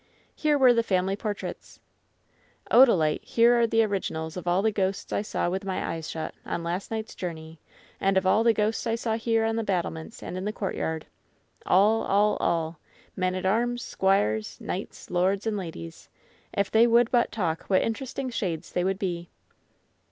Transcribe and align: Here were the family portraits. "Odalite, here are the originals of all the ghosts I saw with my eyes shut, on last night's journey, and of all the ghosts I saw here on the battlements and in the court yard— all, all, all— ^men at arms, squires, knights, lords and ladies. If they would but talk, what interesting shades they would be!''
Here 0.35 0.57
were 0.57 0.73
the 0.73 0.81
family 0.81 1.15
portraits. 1.15 1.79
"Odalite, 2.71 3.23
here 3.23 3.59
are 3.59 3.67
the 3.67 3.83
originals 3.83 4.35
of 4.35 4.47
all 4.47 4.63
the 4.63 4.71
ghosts 4.71 5.13
I 5.13 5.21
saw 5.21 5.47
with 5.47 5.63
my 5.63 5.93
eyes 5.93 6.09
shut, 6.09 6.33
on 6.43 6.63
last 6.63 6.89
night's 6.89 7.13
journey, 7.13 7.59
and 7.99 8.17
of 8.17 8.25
all 8.25 8.43
the 8.43 8.51
ghosts 8.51 8.87
I 8.87 8.95
saw 8.95 9.13
here 9.13 9.45
on 9.45 9.57
the 9.57 9.63
battlements 9.63 10.23
and 10.23 10.39
in 10.39 10.45
the 10.45 10.51
court 10.51 10.73
yard— 10.73 11.05
all, 11.67 12.01
all, 12.05 12.35
all— 12.37 12.79
^men 13.15 13.37
at 13.37 13.45
arms, 13.45 13.83
squires, 13.83 14.59
knights, 14.59 15.11
lords 15.11 15.45
and 15.45 15.55
ladies. 15.55 16.09
If 16.51 16.71
they 16.71 16.87
would 16.87 17.11
but 17.11 17.31
talk, 17.31 17.65
what 17.67 17.83
interesting 17.83 18.31
shades 18.31 18.71
they 18.71 18.83
would 18.83 18.97
be!'' 18.97 19.29